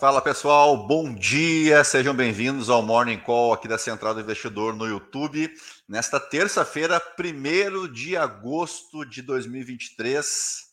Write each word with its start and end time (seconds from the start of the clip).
Fala 0.00 0.22
pessoal, 0.22 0.86
bom 0.86 1.12
dia, 1.12 1.82
sejam 1.82 2.14
bem-vindos 2.14 2.70
ao 2.70 2.80
Morning 2.80 3.18
Call 3.18 3.52
aqui 3.52 3.66
da 3.66 3.76
Central 3.76 4.14
do 4.14 4.20
Investidor 4.20 4.72
no 4.72 4.86
YouTube. 4.86 5.52
Nesta 5.88 6.20
terça-feira, 6.20 7.02
1 7.18 7.92
de 7.92 8.16
agosto 8.16 9.04
de 9.04 9.22
2023. 9.22 10.68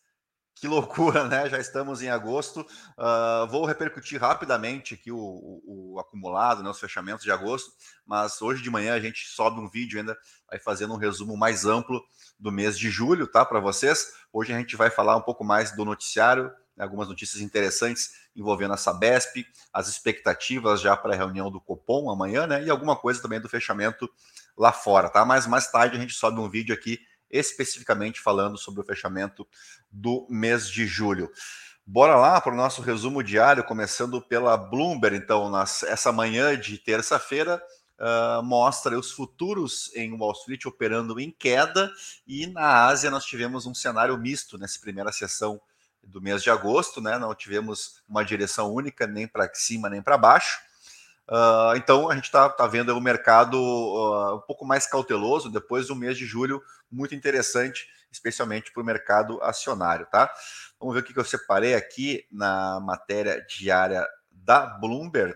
Que 0.54 0.68
loucura, 0.68 1.28
né? 1.28 1.50
Já 1.50 1.58
estamos 1.58 2.04
em 2.04 2.10
agosto. 2.10 2.62
Uh, 2.62 3.48
vou 3.50 3.66
repercutir 3.66 4.22
rapidamente 4.22 4.94
aqui 4.94 5.12
o, 5.12 5.18
o, 5.18 5.94
o, 5.96 6.00
acumulado, 6.00 6.62
né, 6.62 6.70
os 6.70 6.80
fechamentos 6.80 7.24
de 7.24 7.32
agosto, 7.32 7.72
mas 8.06 8.40
hoje 8.44 8.62
de 8.62 8.70
manhã 8.70 8.94
a 8.94 9.00
gente 9.00 9.26
sobe 9.26 9.60
um 9.60 9.68
vídeo 9.68 9.98
ainda, 9.98 10.16
vai 10.48 10.60
fazendo 10.60 10.94
um 10.94 10.98
resumo 10.98 11.36
mais 11.36 11.66
amplo 11.66 12.00
do 12.40 12.52
mês 12.52 12.78
de 12.78 12.92
julho, 12.92 13.26
tá? 13.26 13.44
Para 13.44 13.60
vocês. 13.60 14.06
Hoje 14.32 14.54
a 14.54 14.58
gente 14.60 14.76
vai 14.76 14.92
falar 14.92 15.18
um 15.18 15.22
pouco 15.24 15.44
mais 15.44 15.76
do 15.76 15.84
noticiário, 15.84 16.52
né, 16.78 16.84
algumas 16.84 17.08
notícias 17.08 17.42
interessantes 17.42 18.24
envolvendo 18.36 18.74
a 18.74 18.78
Sabesp, 18.78 19.46
as 19.72 19.88
expectativas 19.88 20.82
já 20.82 20.96
para 20.96 21.14
a 21.14 21.18
reunião 21.18 21.50
do 21.50 21.62
Copom 21.62 22.10
amanhã, 22.10 22.46
né? 22.46 22.64
E 22.64 22.70
alguma 22.70 22.96
coisa 22.96 23.22
também 23.22 23.40
do 23.40 23.50
fechamento 23.50 24.10
lá 24.58 24.72
fora, 24.72 25.10
tá? 25.10 25.24
Mas 25.26 25.48
mais 25.48 25.72
tarde 25.72 25.98
a 25.98 26.00
gente 26.00 26.14
sobe 26.14 26.40
um 26.40 26.50
vídeo 26.50 26.74
aqui 26.74 27.00
especificamente 27.30 28.20
falando 28.20 28.58
sobre 28.58 28.82
o 28.82 28.86
fechamento 28.86 29.48
do 29.92 30.28
mês 30.30 30.70
de 30.70 30.86
julho. 30.86 31.30
Bora 31.86 32.16
lá 32.16 32.42
para 32.42 32.54
o 32.54 32.58
nosso 32.58 32.82
resumo 32.82 33.22
diário, 33.22 33.64
começando 33.64 34.22
pela 34.22 34.58
Bloomberg. 34.58 35.18
Então, 35.18 35.50
nas, 35.50 35.84
essa 35.84 36.12
manhã 36.12 36.58
de 36.60 36.78
terça-feira, 36.78 37.62
uh, 38.00 38.44
mostra 38.44 38.98
os 38.98 39.12
futuros 39.12 39.96
em 39.96 40.18
Wall 40.18 40.32
Street 40.32 40.66
operando 40.66 41.20
em 41.20 41.32
queda, 41.32 41.92
e 42.26 42.48
na 42.48 42.86
Ásia 42.86 43.12
nós 43.12 43.26
tivemos 43.26 43.66
um 43.66 43.74
cenário 43.74 44.18
misto 44.18 44.58
nessa 44.58 44.80
primeira 44.80 45.12
sessão 45.12 45.62
do 46.06 46.22
mês 46.22 46.44
de 46.44 46.50
agosto, 46.50 47.02
né? 47.02 47.18
Não 47.18 47.34
tivemos 47.34 48.02
uma 48.08 48.24
direção 48.24 48.72
única, 48.72 49.08
nem 49.08 49.28
para 49.28 49.50
cima 49.54 49.90
nem 49.90 50.02
para 50.02 50.18
baixo. 50.18 50.60
Uh, 51.28 51.76
então 51.76 52.10
a 52.10 52.16
gente 52.16 52.26
está 52.26 52.48
tá 52.48 52.68
vendo 52.68 52.96
o 52.96 53.02
mercado 53.02 53.60
uh, 53.60 54.36
um 54.36 54.42
pouco 54.42 54.64
mais 54.64 54.86
cauteloso 54.86 55.50
depois 55.50 55.88
do 55.88 55.96
mês 55.96 56.18
de 56.18 56.26
julho, 56.26 56.62
muito 56.92 57.16
interessante, 57.16 57.88
especialmente 58.12 58.72
para 58.72 58.84
o 58.84 58.86
mercado 58.86 59.42
acionário, 59.42 60.06
tá? 60.06 60.32
Vamos 60.80 60.94
ver 60.94 61.02
o 61.02 61.04
que 61.04 61.18
eu 61.18 61.26
separei 61.26 61.74
aqui 61.74 62.26
na 62.32 62.80
matéria 62.80 63.44
diária 63.50 64.08
da 64.30 64.68
Bloomberg. 64.68 65.36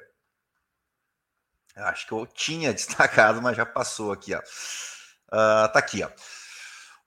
Acho 1.75 2.05
que 2.05 2.11
eu 2.11 2.27
tinha 2.27 2.71
destacado, 2.73 3.41
mas 3.41 3.57
já 3.57 3.65
passou 3.65 4.11
aqui, 4.11 4.35
ó. 4.35 4.39
Uh, 4.39 5.71
tá 5.71 5.79
aqui, 5.79 6.03
ó. 6.03 6.09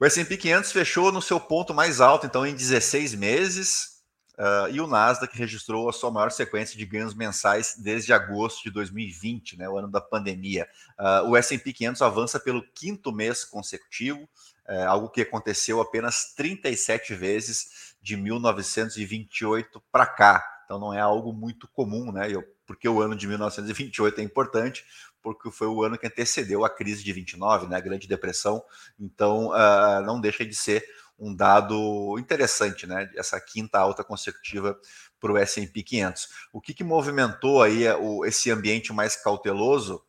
O 0.02 0.04
S&P 0.04 0.36
500 0.36 0.72
fechou 0.72 1.12
no 1.12 1.22
seu 1.22 1.38
ponto 1.38 1.72
mais 1.72 2.00
alto, 2.00 2.26
então, 2.26 2.44
em 2.44 2.56
16 2.56 3.14
meses, 3.14 4.02
uh, 4.36 4.68
e 4.72 4.80
o 4.80 4.86
Nasdaq 4.88 5.32
registrou 5.38 5.88
a 5.88 5.92
sua 5.92 6.10
maior 6.10 6.32
sequência 6.32 6.76
de 6.76 6.84
ganhos 6.84 7.14
mensais 7.14 7.76
desde 7.78 8.12
agosto 8.12 8.64
de 8.64 8.70
2020, 8.72 9.56
né, 9.56 9.68
o 9.68 9.78
ano 9.78 9.86
da 9.86 10.00
pandemia. 10.00 10.66
Uh, 10.98 11.30
o 11.30 11.36
S&P 11.36 11.72
500 11.72 12.02
avança 12.02 12.40
pelo 12.40 12.64
quinto 12.74 13.12
mês 13.12 13.44
consecutivo, 13.44 14.28
uh, 14.68 14.88
algo 14.88 15.08
que 15.08 15.20
aconteceu 15.20 15.80
apenas 15.80 16.34
37 16.34 17.14
vezes 17.14 17.94
de 18.02 18.16
1928 18.16 19.80
para 19.92 20.04
cá. 20.04 20.44
Então 20.64 20.80
não 20.80 20.92
é 20.92 21.00
algo 21.00 21.32
muito 21.32 21.68
comum, 21.68 22.10
né? 22.10 22.28
Eu, 22.28 22.42
porque 22.66 22.88
o 22.88 23.00
ano 23.00 23.14
de 23.14 23.28
1928 23.28 24.20
é 24.20 24.24
importante, 24.24 24.84
porque 25.22 25.50
foi 25.50 25.68
o 25.68 25.82
ano 25.82 25.96
que 25.96 26.06
antecedeu 26.06 26.64
a 26.64 26.70
crise 26.70 27.04
de 27.04 27.12
29, 27.12 27.68
né, 27.68 27.76
a 27.76 27.80
Grande 27.80 28.08
Depressão. 28.08 28.62
Então, 28.98 29.48
uh, 29.48 30.02
não 30.04 30.20
deixa 30.20 30.44
de 30.44 30.54
ser 30.54 30.84
um 31.18 31.34
dado 31.34 32.18
interessante, 32.18 32.86
né, 32.86 33.08
essa 33.16 33.40
quinta 33.40 33.78
alta 33.78 34.02
consecutiva 34.02 34.78
para 35.20 35.32
o 35.32 35.38
S&P 35.38 35.82
500. 35.82 36.28
O 36.52 36.60
que, 36.60 36.74
que 36.74 36.82
movimentou 36.82 37.62
aí 37.62 37.84
eh, 37.84 37.94
o, 37.94 38.24
esse 38.24 38.50
ambiente 38.50 38.92
mais 38.92 39.14
cauteloso 39.14 40.02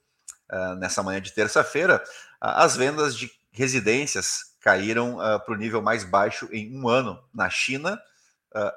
uh, 0.52 0.76
nessa 0.76 1.04
manhã 1.04 1.22
de 1.22 1.32
terça-feira? 1.32 2.04
Uh, 2.42 2.58
as 2.58 2.76
vendas 2.76 3.16
de 3.16 3.32
residências 3.52 4.56
caíram 4.60 5.18
para 5.18 5.54
o 5.54 5.58
nível 5.58 5.82
mais 5.82 6.06
baixo 6.06 6.48
em 6.52 6.74
um 6.74 6.88
ano 6.88 7.22
na 7.34 7.50
China 7.50 8.02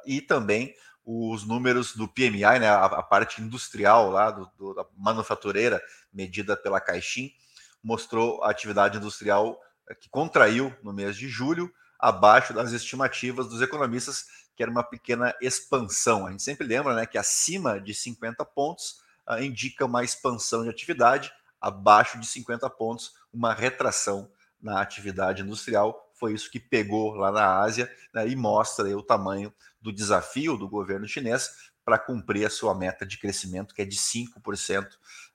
e 0.05 0.21
também 0.21 0.75
os 1.07 1.47
números 1.47 1.95
do 1.95 2.09
PMI, 2.09 2.59
né, 2.59 2.69
a, 2.69 2.85
a 2.87 3.03
parte 3.03 3.41
industrial 3.41 4.11
lá 4.11 4.33
do, 4.33 4.51
do, 4.59 4.75
da 4.75 4.85
manufatureira 4.97 5.81
medida 6.13 6.57
pela 6.57 6.81
Caixin, 6.81 7.33
mostrou 7.81 8.43
a 8.43 8.51
atividade 8.51 8.99
industrial 8.99 9.61
eh, 9.89 9.95
que 9.95 10.09
contraiu 10.09 10.75
no 10.83 10.93
mês 10.93 11.17
de 11.17 11.29
julho, 11.29 11.73
abaixo 11.99 12.53
das 12.53 12.73
estimativas 12.73 13.49
dos 13.49 13.63
economistas, 13.63 14.27
que 14.57 14.63
era 14.63 14.71
uma 14.71 14.83
pequena 14.83 15.33
expansão. 15.41 16.27
A 16.27 16.31
gente 16.31 16.43
sempre 16.43 16.67
lembra 16.67 16.95
né, 16.95 17.07
que 17.07 17.17
acima 17.17 17.81
de 17.81 17.95
50 17.95 18.45
pontos 18.45 19.01
uh, 19.29 19.41
indica 19.41 19.85
uma 19.85 20.03
expansão 20.03 20.65
de 20.65 20.69
atividade, 20.69 21.33
abaixo 21.61 22.19
de 22.19 22.27
50 22.27 22.69
pontos, 22.71 23.15
uma 23.33 23.55
retração 23.55 24.31
na 24.61 24.81
atividade 24.81 25.43
industrial. 25.43 26.06
Foi 26.19 26.33
isso 26.33 26.51
que 26.51 26.59
pegou 26.59 27.15
lá 27.15 27.31
na 27.31 27.61
Ásia 27.61 27.91
né, 28.13 28.27
e 28.27 28.35
mostra 28.35 28.87
aí, 28.87 28.95
o 28.95 29.03
tamanho 29.03 29.53
do 29.81 29.93
desafio 29.93 30.57
do 30.57 30.69
governo 30.69 31.07
chinês 31.07 31.51
para 31.85 31.99
cumprir 31.99 32.45
a 32.45 32.51
sua 32.51 32.75
meta 32.75 33.07
de 33.07 33.17
crescimento, 33.17 33.73
que 33.73 33.83
é 33.83 33.85
de 33.85 33.97
5% 33.97 34.85
uh, 34.85 34.89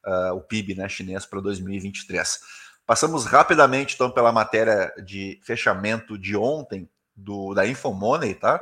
ah, 0.03 0.33
o 0.33 0.41
PIB 0.41 0.75
né, 0.75 0.89
chinês 0.89 1.25
para 1.25 1.39
2023. 1.39 2.39
Passamos 2.85 3.25
rapidamente, 3.25 3.95
então, 3.95 4.11
pela 4.11 4.33
matéria 4.33 4.93
de 5.05 5.39
fechamento 5.43 6.17
de 6.17 6.35
ontem 6.35 6.89
do, 7.15 7.53
da 7.53 7.65
Infomoney, 7.65 8.35
tá? 8.35 8.61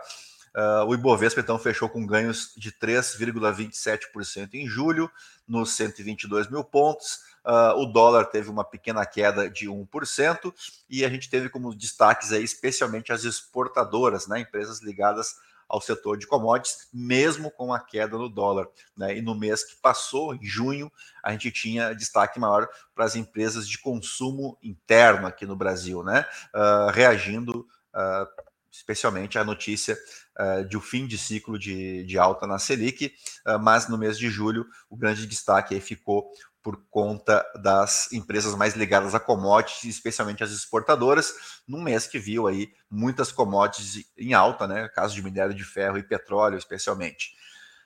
Uh, 0.56 0.86
o 0.86 0.94
Ibovespa, 0.94 1.40
então, 1.40 1.58
fechou 1.58 1.90
com 1.90 2.06
ganhos 2.06 2.54
de 2.56 2.72
3,27% 2.72 4.54
em 4.54 4.68
julho, 4.68 5.10
nos 5.50 5.72
122 5.72 6.50
mil 6.50 6.64
pontos. 6.64 7.28
Uh, 7.44 7.82
o 7.82 7.86
dólar 7.86 8.26
teve 8.26 8.50
uma 8.50 8.64
pequena 8.64 9.06
queda 9.06 9.50
de 9.50 9.68
1%, 9.68 10.54
e 10.90 11.04
a 11.04 11.10
gente 11.10 11.30
teve 11.30 11.50
como 11.50 11.74
destaques 11.74 12.32
aí, 12.32 12.44
especialmente 12.44 13.12
as 13.12 13.24
exportadoras, 13.24 14.28
né? 14.28 14.42
Empresas 14.42 14.82
ligadas 14.82 15.36
ao 15.70 15.80
setor 15.80 16.18
de 16.18 16.26
commodities, 16.26 16.88
mesmo 16.92 17.52
com 17.52 17.72
a 17.72 17.80
queda 17.80 18.18
no 18.18 18.28
dólar. 18.28 18.68
Né? 18.98 19.18
E 19.18 19.22
no 19.22 19.36
mês 19.36 19.64
que 19.64 19.76
passou, 19.76 20.34
em 20.34 20.44
junho, 20.44 20.92
a 21.24 21.32
gente 21.32 21.52
tinha 21.52 21.94
destaque 21.94 22.40
maior 22.40 22.68
para 22.96 23.06
as 23.06 23.16
empresas 23.16 23.68
de 23.68 23.78
consumo 23.78 24.58
interno 24.64 25.28
aqui 25.28 25.46
no 25.46 25.56
Brasil, 25.56 26.04
né? 26.04 26.26
Uh, 26.54 26.90
reagindo 26.92 27.68
uh, 27.94 28.49
especialmente 28.72 29.38
à 29.38 29.44
notícia 29.44 29.98
uh, 30.40 30.66
de 30.66 30.76
o 30.76 30.80
um 30.80 30.84
fim 30.84 31.08
de 31.08 31.18
ciclo 31.18 31.58
de, 31.58 32.04
de 32.04 32.18
alta 32.18 32.46
na 32.46 32.60
Selic, 32.60 33.14
mas 33.62 33.88
no 33.88 33.98
mês 33.98 34.18
de 34.18 34.30
julho 34.30 34.66
o 34.90 34.96
grande 34.96 35.26
destaque 35.26 35.74
aí 35.74 35.82
ficou 35.82 36.30
por 36.62 36.78
conta 36.90 37.46
das 37.56 38.12
empresas 38.12 38.54
mais 38.56 38.76
ligadas 38.76 39.16
a 39.16 39.20
commodities, 39.20 39.86
especialmente 39.86 40.44
as 40.44 40.52
exportadoras, 40.52 41.34
num 41.68 41.82
mês 41.82 42.06
que 42.06 42.20
viu 42.20 42.48
aí 42.48 42.72
muitas 42.90 43.32
commodities 43.32 44.06
em 44.18 44.34
alta, 44.34 44.68
né? 44.68 44.90
Caso 44.90 45.16
de 45.16 45.24
minério 45.24 45.54
de 45.54 45.64
ferro 45.64 45.98
e 45.98 46.04
petróleo, 46.04 46.58
especialmente. 46.58 47.34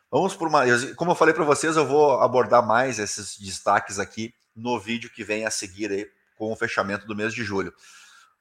Vamos 0.09 0.35
por 0.35 0.47
uma. 0.47 0.63
Como 0.95 1.11
eu 1.11 1.15
falei 1.15 1.33
para 1.33 1.43
vocês, 1.43 1.75
eu 1.75 1.85
vou 1.85 2.19
abordar 2.19 2.65
mais 2.65 2.99
esses 2.99 3.37
destaques 3.37 3.99
aqui 3.99 4.33
no 4.55 4.79
vídeo 4.79 5.09
que 5.09 5.23
vem 5.23 5.45
a 5.45 5.51
seguir 5.51 5.91
aí 5.91 6.07
com 6.35 6.51
o 6.51 6.55
fechamento 6.55 7.05
do 7.05 7.15
mês 7.15 7.33
de 7.33 7.43
julho. 7.43 7.73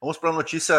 Vamos 0.00 0.18
para 0.18 0.30
a 0.30 0.34
notícia 0.34 0.74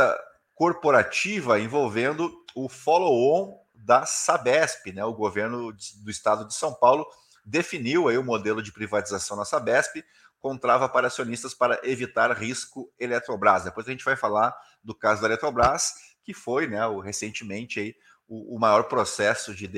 corporativa 0.53 1.59
envolvendo 1.59 2.31
o 2.55 2.69
follow-on 2.69 3.59
da 3.73 4.05
Sabesp, 4.05 4.91
né? 4.93 5.03
O 5.03 5.13
governo 5.13 5.73
do 6.03 6.11
estado 6.11 6.47
de 6.47 6.53
São 6.53 6.73
Paulo 6.73 7.05
definiu 7.45 8.07
aí 8.07 8.17
o 8.17 8.23
modelo 8.23 8.61
de 8.61 8.71
privatização 8.71 9.35
na 9.35 9.45
Sabesp, 9.45 10.03
com 10.39 10.57
trava 10.57 10.87
para 10.87 11.07
acionistas 11.07 11.53
para 11.53 11.79
evitar 11.83 12.31
risco 12.31 12.91
Eletrobras. 12.99 13.63
Depois 13.63 13.87
a 13.87 13.91
gente 13.91 14.05
vai 14.05 14.15
falar 14.15 14.55
do 14.83 14.93
caso 14.93 15.21
da 15.21 15.27
Eletrobras, 15.27 15.93
que 16.23 16.33
foi, 16.33 16.67
né, 16.67 16.85
o, 16.85 16.99
recentemente 16.99 17.79
aí, 17.79 17.95
o, 18.27 18.55
o 18.55 18.59
maior 18.59 18.83
processo 18.83 19.53
de 19.53 19.69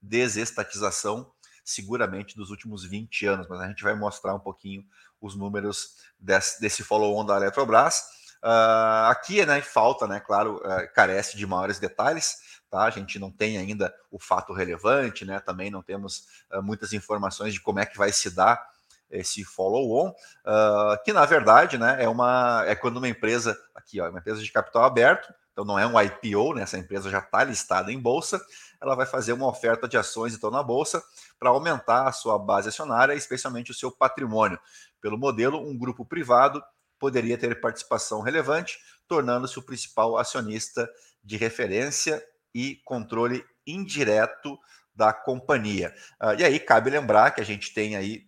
desestatização 0.00 1.30
seguramente 1.64 2.36
dos 2.36 2.50
últimos 2.50 2.84
20 2.84 3.26
anos, 3.26 3.48
mas 3.48 3.60
a 3.60 3.68
gente 3.68 3.82
vai 3.82 3.94
mostrar 3.94 4.34
um 4.34 4.40
pouquinho 4.40 4.84
os 5.20 5.34
números 5.34 5.94
desse, 6.18 6.60
desse 6.60 6.82
follow-on 6.82 7.24
da 7.24 7.36
Eletrobras. 7.36 8.02
Uh, 8.44 9.08
aqui, 9.08 9.44
né, 9.46 9.62
falta, 9.62 10.06
né, 10.06 10.20
claro, 10.20 10.56
uh, 10.56 10.92
carece 10.94 11.34
de 11.34 11.46
maiores 11.46 11.78
detalhes, 11.78 12.36
tá? 12.70 12.82
A 12.82 12.90
gente 12.90 13.18
não 13.18 13.30
tem 13.30 13.56
ainda 13.56 13.94
o 14.10 14.18
fato 14.18 14.52
relevante, 14.52 15.24
né? 15.24 15.40
Também 15.40 15.70
não 15.70 15.82
temos 15.82 16.26
uh, 16.52 16.62
muitas 16.62 16.92
informações 16.92 17.54
de 17.54 17.60
como 17.62 17.78
é 17.78 17.86
que 17.86 17.96
vai 17.96 18.12
se 18.12 18.28
dar 18.28 18.62
esse 19.10 19.44
follow-on, 19.44 20.10
uh, 20.10 21.02
que 21.04 21.12
na 21.12 21.24
verdade, 21.24 21.78
né, 21.78 22.02
é 22.02 22.08
uma 22.08 22.64
é 22.66 22.74
quando 22.74 22.98
uma 22.98 23.08
empresa 23.08 23.56
aqui, 23.74 23.98
ó, 24.00 24.10
uma 24.10 24.18
empresa 24.18 24.42
de 24.42 24.52
capital 24.52 24.84
aberto, 24.84 25.32
então 25.52 25.64
não 25.64 25.78
é 25.78 25.86
um 25.86 25.98
IPO, 25.98 26.54
né? 26.54 26.62
Essa 26.62 26.76
empresa 26.76 27.08
já 27.08 27.20
está 27.20 27.44
listada 27.44 27.90
em 27.90 27.98
bolsa, 27.98 28.44
ela 28.82 28.94
vai 28.94 29.06
fazer 29.06 29.32
uma 29.32 29.46
oferta 29.46 29.88
de 29.88 29.96
ações 29.96 30.34
então 30.34 30.50
na 30.50 30.62
bolsa 30.62 31.02
para 31.38 31.48
aumentar 31.48 32.08
a 32.08 32.12
sua 32.12 32.38
base 32.38 32.68
acionária, 32.68 33.14
especialmente 33.14 33.70
o 33.70 33.74
seu 33.74 33.90
patrimônio. 33.90 34.58
Pelo 35.00 35.16
modelo, 35.16 35.58
um 35.58 35.78
grupo 35.78 36.04
privado 36.04 36.62
poderia 36.98 37.36
ter 37.36 37.60
participação 37.60 38.20
relevante, 38.20 38.78
tornando-se 39.06 39.58
o 39.58 39.62
principal 39.62 40.16
acionista 40.16 40.88
de 41.22 41.36
referência 41.36 42.24
e 42.54 42.76
controle 42.84 43.44
indireto 43.66 44.58
da 44.94 45.12
companhia. 45.12 45.94
Uh, 46.22 46.34
e 46.38 46.44
aí 46.44 46.60
cabe 46.60 46.90
lembrar 46.90 47.32
que 47.32 47.40
a 47.40 47.44
gente 47.44 47.74
tem 47.74 47.96
aí 47.96 48.24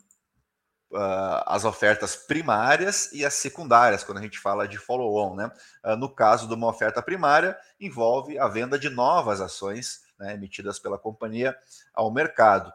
uh, 0.90 1.42
as 1.46 1.64
ofertas 1.64 2.16
primárias 2.16 3.12
e 3.12 3.24
as 3.24 3.34
secundárias, 3.34 4.02
quando 4.02 4.18
a 4.18 4.22
gente 4.22 4.38
fala 4.38 4.66
de 4.66 4.76
follow-on. 4.76 5.36
Né? 5.36 5.50
Uh, 5.84 5.96
no 5.96 6.12
caso 6.12 6.48
de 6.48 6.54
uma 6.54 6.68
oferta 6.68 7.00
primária, 7.00 7.56
envolve 7.78 8.38
a 8.38 8.48
venda 8.48 8.78
de 8.78 8.88
novas 8.88 9.40
ações 9.40 10.00
né, 10.18 10.34
emitidas 10.34 10.78
pela 10.78 10.98
companhia 10.98 11.56
ao 11.94 12.10
mercado. 12.10 12.72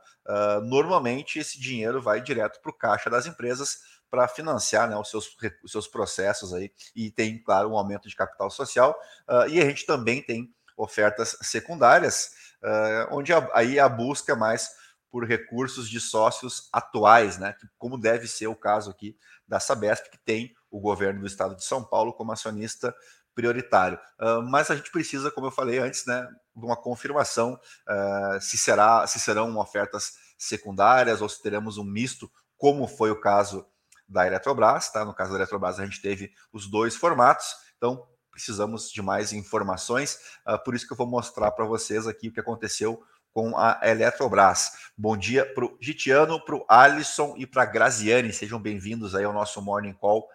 Normalmente, 0.63 1.39
esse 1.39 1.59
dinheiro 1.59 1.99
vai 1.99 2.21
direto 2.21 2.61
para 2.61 2.69
o 2.69 2.73
caixa 2.73 3.09
das 3.09 3.25
empresas 3.25 4.00
para 4.11 4.27
financiar 4.27 4.89
né, 4.89 4.97
os, 4.97 5.09
seus, 5.09 5.35
os 5.63 5.71
seus 5.71 5.87
processos 5.87 6.53
aí 6.53 6.69
e 6.93 7.09
tem, 7.09 7.41
claro, 7.41 7.69
um 7.69 7.77
aumento 7.77 8.09
de 8.09 8.15
capital 8.15 8.51
social. 8.51 8.99
Uh, 9.27 9.47
e 9.47 9.61
a 9.61 9.65
gente 9.65 9.85
também 9.85 10.21
tem 10.21 10.53
ofertas 10.75 11.37
secundárias, 11.41 12.31
uh, 12.61 13.15
onde 13.15 13.31
a, 13.31 13.49
aí 13.53 13.79
a 13.79 13.87
busca 13.87 14.35
mais 14.35 14.69
por 15.09 15.25
recursos 15.25 15.89
de 15.89 15.99
sócios 15.99 16.69
atuais, 16.71 17.37
né? 17.37 17.55
Como 17.77 17.97
deve 17.97 18.27
ser 18.27 18.47
o 18.47 18.55
caso 18.55 18.91
aqui 18.91 19.17
da 19.47 19.59
Sabesp, 19.59 20.09
que 20.09 20.17
tem 20.17 20.53
o 20.69 20.79
governo 20.79 21.21
do 21.21 21.27
estado 21.27 21.55
de 21.55 21.65
São 21.65 21.83
Paulo 21.83 22.13
como 22.13 22.31
acionista 22.31 22.93
prioritário. 23.33 23.97
Uh, 24.19 24.41
mas 24.41 24.69
a 24.69 24.75
gente 24.75 24.91
precisa, 24.91 25.31
como 25.31 25.47
eu 25.47 25.51
falei 25.51 25.79
antes, 25.79 26.05
né, 26.05 26.27
de 26.55 26.65
uma 26.65 26.75
confirmação 26.75 27.53
uh, 27.53 28.41
se 28.41 28.57
será, 28.57 29.07
se 29.07 29.19
serão 29.19 29.57
ofertas 29.57 30.13
secundárias 30.37 31.21
ou 31.21 31.29
se 31.29 31.41
teremos 31.41 31.77
um 31.77 31.83
misto, 31.83 32.29
como 32.57 32.87
foi 32.87 33.09
o 33.09 33.19
caso 33.19 33.65
da 34.11 34.27
Eletrobras, 34.27 34.91
tá? 34.91 35.05
No 35.05 35.13
caso 35.13 35.31
da 35.31 35.37
Eletrobras 35.37 35.79
a 35.79 35.85
gente 35.85 36.01
teve 36.01 36.31
os 36.51 36.69
dois 36.69 36.95
formatos, 36.95 37.47
então 37.77 38.07
precisamos 38.29 38.91
de 38.91 39.01
mais 39.01 39.33
informações, 39.33 40.19
uh, 40.47 40.61
por 40.63 40.75
isso 40.75 40.85
que 40.85 40.93
eu 40.93 40.97
vou 40.97 41.07
mostrar 41.07 41.51
para 41.51 41.65
vocês 41.65 42.07
aqui 42.07 42.27
o 42.27 42.33
que 42.33 42.39
aconteceu 42.39 43.01
com 43.33 43.57
a 43.57 43.79
Eletrobras. 43.83 44.71
Bom 44.97 45.15
dia 45.15 45.45
para 45.45 45.65
o 45.65 45.77
Gitiano, 45.79 46.43
para 46.43 46.55
o 46.55 46.65
Alisson 46.67 47.35
e 47.37 47.47
para 47.47 47.63
a 47.63 47.65
Graziane. 47.65 48.33
Sejam 48.33 48.59
bem-vindos 48.59 49.15
aí 49.15 49.23
ao 49.23 49.31
nosso 49.31 49.61
Morning 49.61 49.93
Call 49.93 50.27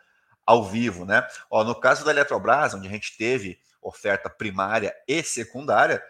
ao 0.46 0.64
vivo, 0.64 1.04
né? 1.04 1.26
Ó, 1.50 1.62
no 1.62 1.78
caso 1.78 2.04
da 2.04 2.10
Eletrobras, 2.10 2.72
onde 2.72 2.88
a 2.88 2.90
gente 2.90 3.16
teve 3.16 3.58
oferta 3.82 4.30
primária 4.30 4.94
e 5.06 5.22
secundária, 5.22 6.02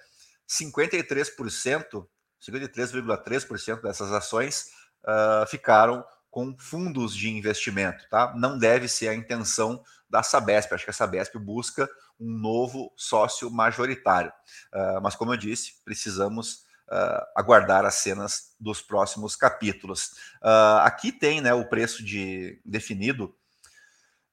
53%, 0.49 2.07
53,3% 2.41 3.83
dessas 3.83 4.13
ações 4.13 4.71
uh, 5.03 5.47
ficaram 5.49 6.05
com 6.37 6.55
fundos 6.59 7.17
de 7.17 7.31
investimento, 7.31 8.07
tá? 8.11 8.35
Não 8.37 8.59
deve 8.59 8.89
ser 8.89 9.09
a 9.09 9.15
intenção 9.15 9.83
da 10.07 10.23
Sabesp. 10.23 10.71
Acho 10.71 10.85
que 10.85 10.91
a 10.91 10.93
Sabesp 10.93 11.39
busca 11.39 11.89
um 12.21 12.31
novo 12.31 12.93
sócio 12.95 13.51
majoritário. 13.51 14.31
Uh, 14.71 15.01
mas, 15.03 15.17
como 15.17 15.33
eu 15.33 15.39
disse, 15.39 15.77
precisamos 15.83 16.67
uh, 16.93 17.25
aguardar 17.35 17.87
as 17.87 17.95
cenas 17.95 18.55
dos 18.61 18.83
próximos 18.83 19.35
capítulos. 19.35 20.09
Uh, 20.43 20.83
aqui 20.83 21.11
tem 21.11 21.41
né, 21.41 21.55
o 21.55 21.71
preço 21.71 22.05
de 22.05 22.61
definido 22.67 23.35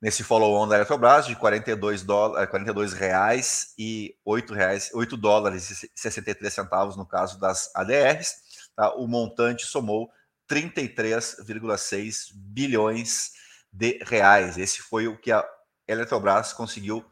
nesse 0.02 0.26
follow-on 0.26 0.68
da 0.68 0.76
Eletrobras 0.76 1.26
de 1.26 1.38
42, 1.38 2.04
dólares, 2.04 2.50
42 2.50 2.92
reais 2.92 3.74
e 3.80 4.14
8, 4.26 4.54
reais, 4.54 4.92
8 4.94 5.16
dólares 5.16 5.84
e 5.84 5.90
63 5.96 6.54
centavos 6.54 6.98
no 6.98 7.06
caso 7.06 7.40
das 7.40 7.74
ADRs. 7.74 8.44
Tá? 8.76 8.94
O 8.94 9.08
montante 9.08 9.66
somou 9.66 10.12
33,6 10.50 12.32
bilhões 12.34 13.32
de 13.72 14.00
reais. 14.04 14.58
Esse 14.58 14.82
foi 14.82 15.08
o 15.08 15.18
que 15.18 15.32
a 15.32 15.48
Eletrobras 15.88 16.54
conseguiu 16.54 17.06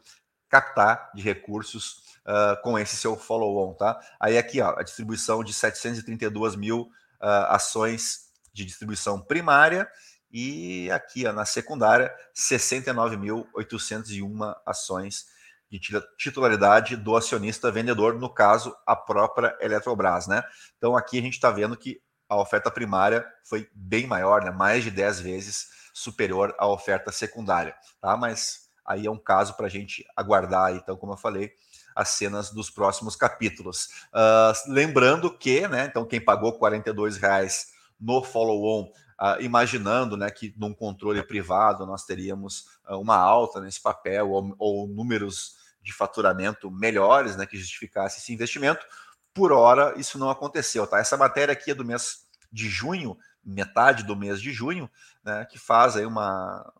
captar 0.48 1.10
de 1.14 1.22
recursos 1.22 2.02
uh, 2.26 2.60
com 2.62 2.78
esse 2.78 2.96
seu 2.96 3.16
follow-on, 3.16 3.74
tá? 3.74 3.98
Aí 4.20 4.38
aqui, 4.38 4.60
ó, 4.60 4.78
a 4.78 4.82
distribuição 4.82 5.42
de 5.42 5.52
732 5.52 6.54
mil 6.56 6.82
uh, 6.82 7.48
ações 7.48 8.30
de 8.52 8.64
distribuição 8.64 9.20
primária 9.20 9.88
e 10.30 10.88
aqui, 10.90 11.26
ó, 11.26 11.32
na 11.32 11.44
secundária, 11.44 12.14
69.801 12.34 14.54
ações 14.64 15.26
de 15.70 15.80
titularidade 16.18 16.96
do 16.96 17.16
acionista 17.16 17.70
vendedor, 17.70 18.18
no 18.18 18.28
caso, 18.28 18.76
a 18.86 18.94
própria 18.94 19.56
Eletrobras, 19.60 20.26
né? 20.26 20.42
Então 20.76 20.94
aqui 20.94 21.18
a 21.18 21.22
gente 21.22 21.34
está 21.34 21.50
vendo 21.50 21.74
que 21.76 22.02
a 22.32 22.40
oferta 22.40 22.70
primária 22.70 23.26
foi 23.44 23.68
bem 23.74 24.06
maior, 24.06 24.42
né? 24.42 24.50
mais 24.50 24.82
de 24.82 24.90
10 24.90 25.20
vezes 25.20 25.68
superior 25.92 26.54
à 26.58 26.66
oferta 26.66 27.12
secundária, 27.12 27.74
tá? 28.00 28.16
Mas 28.16 28.70
aí 28.84 29.06
é 29.06 29.10
um 29.10 29.18
caso 29.18 29.54
para 29.54 29.66
a 29.66 29.70
gente 29.70 30.04
aguardar, 30.16 30.74
então, 30.74 30.96
como 30.96 31.12
eu 31.12 31.16
falei, 31.18 31.52
as 31.94 32.08
cenas 32.10 32.50
dos 32.50 32.70
próximos 32.70 33.14
capítulos. 33.14 33.88
Uh, 34.14 34.72
lembrando 34.72 35.30
que, 35.36 35.68
né, 35.68 35.84
então 35.84 36.06
quem 36.06 36.20
pagou 36.20 36.58
R$ 36.58 37.18
reais 37.20 37.66
no 38.00 38.24
follow-on, 38.24 38.84
uh, 38.84 39.40
imaginando 39.40 40.16
né, 40.16 40.30
que 40.30 40.54
num 40.56 40.72
controle 40.72 41.22
privado 41.22 41.84
nós 41.84 42.06
teríamos 42.06 42.66
uh, 42.88 42.96
uma 42.96 43.16
alta 43.16 43.60
nesse 43.60 43.80
papel 43.80 44.30
ou, 44.30 44.56
ou, 44.58 44.88
números 44.88 45.56
de 45.82 45.92
faturamento 45.92 46.70
melhores 46.70 47.36
né, 47.36 47.44
que 47.44 47.58
justificasse 47.58 48.20
esse 48.20 48.32
investimento, 48.32 48.86
por 49.34 49.52
hora 49.52 49.94
isso 49.96 50.18
não 50.18 50.30
aconteceu. 50.30 50.86
Tá? 50.86 50.98
Essa 50.98 51.16
matéria 51.16 51.52
aqui 51.52 51.70
é 51.70 51.74
do 51.74 51.84
mês 51.84 52.26
de 52.50 52.68
junho, 52.68 53.16
metade 53.44 54.04
do 54.04 54.16
mês 54.16 54.40
de 54.40 54.52
junho, 54.52 54.90
né, 55.24 55.46
que 55.50 55.58
faz 55.58 55.96
aí 55.96 56.04
uma 56.06 56.70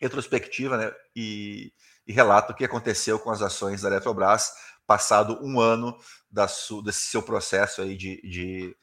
retrospectiva 0.00 0.76
né, 0.76 0.92
e 1.14 1.72
e 2.08 2.12
relata 2.12 2.52
o 2.52 2.56
que 2.56 2.64
aconteceu 2.64 3.18
com 3.18 3.30
as 3.30 3.42
ações 3.42 3.82
da 3.82 3.88
Eletrobras 3.88 4.52
passado 4.86 5.38
um 5.42 5.60
ano 5.60 5.94
da 6.30 6.46
desse 6.82 7.02
seu 7.10 7.22
processo 7.22 7.82
aí 7.82 7.94
de, 7.94 8.22
de 8.22 8.76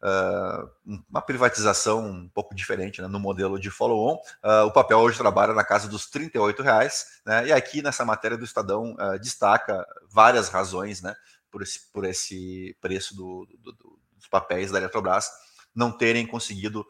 uh, 0.00 0.70
uma 1.10 1.20
privatização 1.20 2.06
um 2.06 2.28
pouco 2.28 2.54
diferente 2.54 3.02
né, 3.02 3.08
no 3.08 3.18
modelo 3.18 3.58
de 3.58 3.68
follow-on. 3.68 4.14
Uh, 4.14 4.66
o 4.66 4.70
papel 4.70 4.98
hoje 4.98 5.18
trabalha 5.18 5.52
na 5.52 5.64
casa 5.64 5.88
dos 5.88 6.08
R$ 6.14 6.30
reais, 6.62 7.20
né, 7.26 7.48
e 7.48 7.52
aqui 7.52 7.82
nessa 7.82 8.04
matéria 8.04 8.38
do 8.38 8.44
Estadão 8.44 8.94
uh, 8.94 9.18
destaca 9.18 9.84
várias 10.08 10.48
razões 10.48 11.02
né, 11.02 11.16
por, 11.52 11.62
esse, 11.62 11.92
por 11.92 12.04
esse 12.04 12.76
preço 12.80 13.14
do, 13.14 13.46
do, 13.60 13.72
do, 13.72 14.00
dos 14.16 14.26
papéis 14.28 14.72
da 14.72 14.78
Eletrobras 14.78 15.28
não 15.74 15.90
terem 15.90 16.26
conseguido 16.26 16.86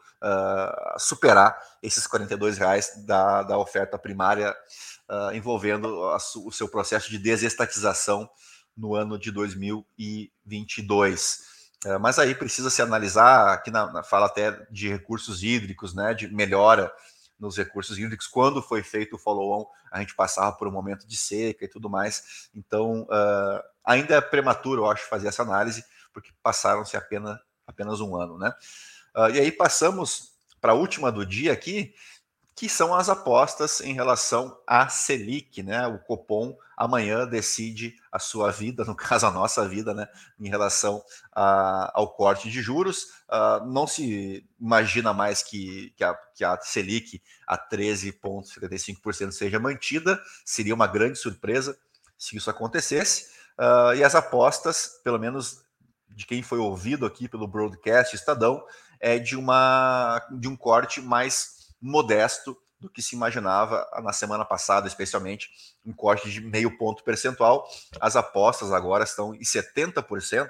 superar 0.97 1.57
esses 1.81 2.05
R$ 2.05 2.25
reais 2.57 2.91
da, 3.05 3.43
da 3.43 3.57
oferta 3.57 3.97
primária 3.97 4.53
uh, 5.09 5.31
envolvendo 5.33 6.03
a, 6.05 6.17
o 6.17 6.51
seu 6.51 6.67
processo 6.67 7.09
de 7.09 7.17
desestatização 7.17 8.29
no 8.75 8.93
ano 8.95 9.17
de 9.17 9.31
2022. 9.31 11.39
Uh, 11.85 11.97
mas 11.99 12.19
aí 12.19 12.35
precisa 12.35 12.69
se 12.69 12.81
analisar, 12.81 13.53
aqui 13.53 13.71
na, 13.71 13.89
na, 13.91 14.03
fala 14.03 14.25
até 14.25 14.51
de 14.69 14.89
recursos 14.89 15.43
hídricos, 15.43 15.93
né, 15.93 16.13
de 16.13 16.27
melhora 16.27 16.91
nos 17.43 17.57
recursos 17.57 17.97
hídricos. 17.99 18.25
Quando 18.25 18.61
foi 18.61 18.81
feito 18.81 19.17
o 19.17 19.19
follow-on, 19.19 19.65
a 19.91 19.99
gente 19.99 20.15
passava 20.15 20.55
por 20.55 20.67
um 20.67 20.71
momento 20.71 21.05
de 21.05 21.17
seca 21.17 21.65
e 21.65 21.67
tudo 21.67 21.89
mais. 21.89 22.49
Então, 22.55 23.01
uh, 23.03 23.61
ainda 23.85 24.15
é 24.15 24.21
prematuro, 24.21 24.83
eu 24.83 24.89
acho, 24.89 25.07
fazer 25.09 25.27
essa 25.27 25.43
análise, 25.43 25.83
porque 26.13 26.31
passaram-se 26.41 26.95
apenas, 26.95 27.37
apenas 27.67 27.99
um 27.99 28.15
ano. 28.15 28.37
Né? 28.37 28.51
Uh, 29.15 29.29
e 29.31 29.39
aí 29.41 29.51
passamos 29.51 30.31
para 30.61 30.71
a 30.71 30.75
última 30.75 31.11
do 31.11 31.25
dia 31.25 31.51
aqui, 31.51 31.93
que 32.55 32.69
são 32.69 32.93
as 32.93 33.09
apostas 33.09 33.81
em 33.81 33.93
relação 33.93 34.57
à 34.67 34.87
Selic, 34.87 35.63
né? 35.63 35.87
O 35.87 35.97
Copom 35.99 36.55
amanhã 36.77 37.25
decide 37.25 37.95
a 38.11 38.19
sua 38.19 38.51
vida, 38.51 38.83
no 38.85 38.95
caso 38.95 39.25
a 39.25 39.31
nossa 39.31 39.67
vida, 39.67 39.93
né? 39.93 40.07
Em 40.39 40.49
relação 40.49 41.03
a, 41.31 41.91
ao 41.93 42.13
corte 42.13 42.49
de 42.49 42.61
juros. 42.61 43.05
Uh, 43.29 43.65
não 43.65 43.87
se 43.87 44.47
imagina 44.59 45.13
mais 45.13 45.41
que, 45.41 45.91
que, 45.95 46.03
a, 46.03 46.13
que 46.35 46.43
a 46.43 46.59
Selic 46.61 47.21
a 47.47 47.57
13,55% 47.57 49.31
seja 49.31 49.59
mantida, 49.59 50.21
seria 50.45 50.75
uma 50.75 50.87
grande 50.87 51.17
surpresa 51.17 51.77
se 52.17 52.37
isso 52.37 52.49
acontecesse. 52.49 53.33
Uh, 53.57 53.95
e 53.95 54.03
as 54.03 54.15
apostas, 54.15 54.99
pelo 55.03 55.19
menos 55.19 55.63
de 56.09 56.25
quem 56.27 56.43
foi 56.43 56.59
ouvido 56.59 57.05
aqui 57.05 57.27
pelo 57.27 57.47
broadcast 57.47 58.15
Estadão, 58.15 58.63
é 58.99 59.17
de, 59.17 59.35
uma, 59.35 60.25
de 60.31 60.47
um 60.47 60.55
corte 60.55 61.01
mais 61.01 61.62
modesto 61.83 62.57
do 62.79 62.89
que 62.89 63.01
se 63.01 63.15
imaginava 63.15 63.87
na 64.01 64.13
semana 64.13 64.43
passada, 64.45 64.87
especialmente 64.87 65.49
um 65.85 65.93
corte 65.93 66.29
de 66.29 66.41
meio 66.41 66.77
ponto 66.77 67.03
percentual. 67.03 67.69
As 67.99 68.15
apostas 68.15 68.71
agora 68.71 69.03
estão 69.03 69.33
em 69.35 69.41
70%. 69.41 70.49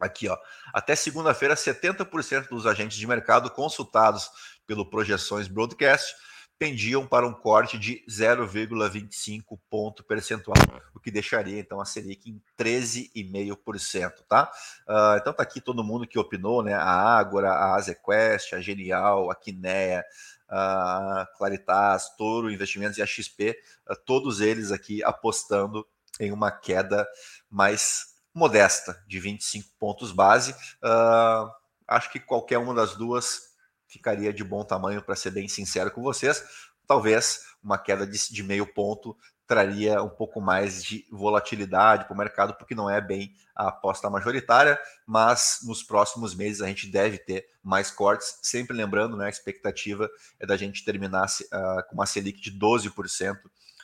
Aqui, 0.00 0.28
ó, 0.28 0.38
até 0.72 0.96
segunda-feira, 0.96 1.54
70% 1.54 2.48
dos 2.48 2.66
agentes 2.66 2.96
de 2.96 3.06
mercado 3.06 3.50
consultados 3.50 4.30
pelo 4.66 4.88
Projeções 4.88 5.46
Broadcast 5.46 6.14
pendiam 6.60 7.06
para 7.06 7.26
um 7.26 7.32
corte 7.32 7.78
de 7.78 8.04
0,25 8.06 9.58
ponto 9.70 10.04
percentual, 10.04 10.58
o 10.94 11.00
que 11.00 11.10
deixaria 11.10 11.58
então 11.58 11.80
a 11.80 11.86
Selic 11.86 12.28
em 12.28 12.42
13,5%, 12.58 14.12
tá? 14.28 14.52
Uh, 14.86 15.16
então 15.16 15.32
tá 15.32 15.42
aqui 15.42 15.58
todo 15.58 15.82
mundo 15.82 16.06
que 16.06 16.18
opinou, 16.18 16.62
né? 16.62 16.74
A 16.74 17.16
Ágora, 17.16 17.50
a 17.50 17.76
Azequest, 17.76 18.52
a 18.52 18.60
Genial, 18.60 19.30
a 19.30 19.34
Kinea, 19.34 20.04
a 20.46 21.26
Claritas, 21.38 22.14
Toro 22.18 22.50
Investimentos 22.50 22.98
e 22.98 23.02
a 23.02 23.06
XP, 23.06 23.58
uh, 23.88 23.96
todos 24.04 24.42
eles 24.42 24.70
aqui 24.70 25.02
apostando 25.02 25.88
em 26.20 26.30
uma 26.30 26.50
queda 26.50 27.08
mais 27.48 28.16
modesta, 28.34 29.02
de 29.08 29.18
25 29.18 29.66
pontos 29.78 30.12
base. 30.12 30.52
Uh, 30.84 31.50
acho 31.88 32.12
que 32.12 32.20
qualquer 32.20 32.58
uma 32.58 32.74
das 32.74 32.94
duas 32.96 33.49
ficaria 33.90 34.32
de 34.32 34.44
bom 34.44 34.64
tamanho, 34.64 35.02
para 35.02 35.16
ser 35.16 35.32
bem 35.32 35.48
sincero 35.48 35.90
com 35.90 36.00
vocês. 36.00 36.42
Talvez 36.86 37.40
uma 37.62 37.76
queda 37.76 38.06
de, 38.06 38.18
de 38.32 38.42
meio 38.42 38.66
ponto 38.66 39.16
traria 39.46 40.00
um 40.00 40.08
pouco 40.08 40.40
mais 40.40 40.82
de 40.82 41.04
volatilidade 41.10 42.04
para 42.04 42.14
o 42.14 42.16
mercado, 42.16 42.54
porque 42.54 42.72
não 42.72 42.88
é 42.88 43.00
bem 43.00 43.34
a 43.52 43.66
aposta 43.66 44.08
majoritária, 44.08 44.78
mas 45.04 45.58
nos 45.64 45.82
próximos 45.82 46.36
meses 46.36 46.62
a 46.62 46.68
gente 46.68 46.86
deve 46.86 47.18
ter 47.18 47.44
mais 47.60 47.90
cortes, 47.90 48.38
sempre 48.42 48.76
lembrando, 48.76 49.16
né, 49.16 49.26
a 49.26 49.28
expectativa 49.28 50.08
é 50.38 50.46
da 50.46 50.56
gente 50.56 50.84
terminar 50.84 51.26
uh, 51.26 51.88
com 51.88 51.96
uma 51.96 52.06
Selic 52.06 52.40
de 52.40 52.56
12% 52.56 53.36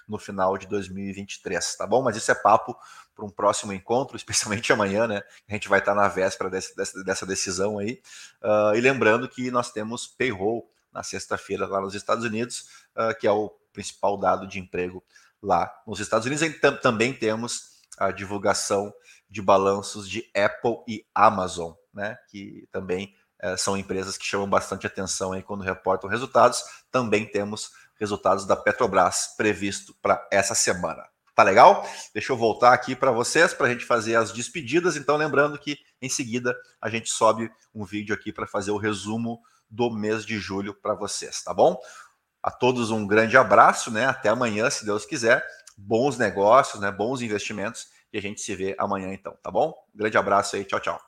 no 0.09 0.19
final 0.19 0.57
de 0.57 0.67
2023, 0.67 1.77
tá 1.77 1.87
bom? 1.87 2.03
Mas 2.03 2.17
isso 2.17 2.31
é 2.31 2.35
papo 2.35 2.77
para 3.15 3.25
um 3.25 3.31
próximo 3.31 3.73
encontro, 3.73 4.15
especialmente 4.17 4.73
amanhã, 4.73 5.07
né? 5.07 5.23
A 5.49 5.53
gente 5.53 5.69
vai 5.69 5.79
estar 5.79 5.95
na 5.95 6.07
véspera 6.07 6.51
desse, 6.51 6.77
dessa, 6.77 7.03
dessa, 7.03 7.27
decisão 7.27 7.79
aí. 7.79 8.01
Uh, 8.43 8.77
e 8.77 8.81
lembrando 8.81 9.29
que 9.29 9.51
nós 9.51 9.73
temos 9.73 10.07
payroll 10.07 10.71
na 10.93 11.03
sexta-feira 11.03 11.67
lá 11.67 11.81
nos 11.81 11.95
Estados 11.95 12.25
Unidos, 12.25 12.69
uh, 12.97 13.19
que 13.19 13.27
é 13.27 13.33
o 13.33 13.51
principal 13.73 14.17
dado 14.19 14.47
de 14.47 14.59
emprego 14.59 15.03
lá 15.43 15.73
nos 15.87 15.99
Estados 15.99 16.27
Unidos. 16.27 16.43
E 16.43 16.51
também 16.81 17.13
temos 17.13 17.77
a 17.99 18.11
divulgação 18.11 18.93
de 19.29 19.41
balanços 19.43 20.09
de 20.09 20.31
Apple 20.35 20.83
e 20.87 21.05
Amazon, 21.15 21.73
né? 21.93 22.17
Que 22.29 22.69
também 22.71 23.15
uh, 23.43 23.57
são 23.57 23.77
empresas 23.77 24.17
que 24.17 24.25
chamam 24.25 24.49
bastante 24.49 24.87
atenção 24.87 25.33
aí 25.33 25.43
quando 25.43 25.65
reportam 25.65 26.09
resultados. 26.09 26.63
Também 26.91 27.27
temos 27.27 27.73
resultados 27.99 28.47
da 28.47 28.57
Petrobras 28.57 29.35
previsto 29.37 29.95
para 30.01 30.27
essa 30.31 30.55
semana. 30.55 31.05
Tá 31.35 31.43
legal? 31.43 31.87
Deixa 32.15 32.33
eu 32.33 32.37
voltar 32.37 32.73
aqui 32.73 32.97
para 32.97 33.11
vocês 33.11 33.53
para 33.53 33.67
a 33.67 33.71
gente 33.71 33.85
fazer 33.85 34.17
as 34.17 34.33
despedidas. 34.33 34.97
Então, 34.97 35.17
lembrando 35.17 35.59
que 35.59 35.79
em 36.01 36.09
seguida 36.09 36.57
a 36.81 36.89
gente 36.89 37.11
sobe 37.11 37.51
um 37.75 37.85
vídeo 37.85 38.15
aqui 38.15 38.33
para 38.33 38.47
fazer 38.47 38.71
o 38.71 38.79
resumo 38.79 39.41
do 39.69 39.91
mês 39.91 40.25
de 40.25 40.39
julho 40.39 40.73
para 40.73 40.95
vocês, 40.95 41.43
tá 41.43 41.53
bom? 41.53 41.79
A 42.43 42.51
todos 42.51 42.91
um 42.91 43.07
grande 43.07 43.37
abraço, 43.37 43.91
né? 43.91 44.07
Até 44.07 44.29
amanhã, 44.29 44.71
se 44.71 44.85
Deus 44.87 45.05
quiser. 45.05 45.45
Bons 45.77 46.17
negócios, 46.17 46.81
né? 46.81 46.91
Bons 46.91 47.21
investimentos 47.21 47.89
e 48.13 48.19
a 48.19 48.23
gente 48.23 48.41
se 48.41 48.55
vê 48.55 48.75
amanhã 48.79 49.13
então, 49.13 49.37
tá 49.43 49.51
bom? 49.51 49.75
grande 49.95 50.17
abraço 50.17 50.57
aí, 50.57 50.65
tchau, 50.65 50.81
tchau. 50.81 51.06